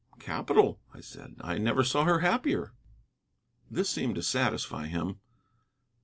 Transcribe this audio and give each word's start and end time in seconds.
"Capital," 0.17 0.79
I 0.95 0.99
said; 0.99 1.35
"I 1.41 1.59
never 1.59 1.83
saw 1.83 2.05
her 2.05 2.21
happier." 2.21 2.73
This 3.69 3.87
seemed 3.87 4.15
to 4.15 4.23
satisfy 4.23 4.87
him. 4.87 5.19